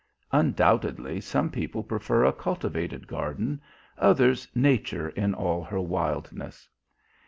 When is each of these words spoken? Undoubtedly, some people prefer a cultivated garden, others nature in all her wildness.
Undoubtedly, 0.31 1.21
some 1.21 1.51
people 1.51 1.83
prefer 1.83 2.25
a 2.25 2.33
cultivated 2.33 3.05
garden, 3.05 3.61
others 3.99 4.47
nature 4.55 5.09
in 5.09 5.35
all 5.35 5.63
her 5.63 5.79
wildness. 5.79 6.67